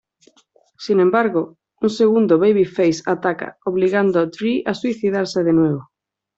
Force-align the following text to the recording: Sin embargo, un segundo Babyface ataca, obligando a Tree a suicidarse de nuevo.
Sin 0.79 0.99
embargo, 0.99 1.59
un 1.79 1.91
segundo 1.91 2.39
Babyface 2.39 3.03
ataca, 3.05 3.59
obligando 3.65 4.17
a 4.19 4.29
Tree 4.33 4.63
a 4.65 4.73
suicidarse 4.73 5.39
de 5.43 5.53
nuevo. 5.53 5.81